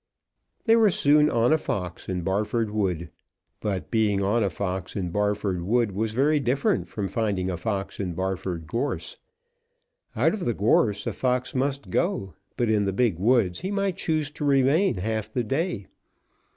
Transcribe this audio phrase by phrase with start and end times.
[0.65, 3.11] They were soon on a fox in Barford Wood;
[3.59, 7.99] but being on a fox in Barford Wood was very different from finding a fox
[7.99, 9.17] in Barford Gorse.
[10.15, 13.95] Out of the gorse a fox must go; but in the big woods he might
[13.97, 15.85] choose to remain half the day.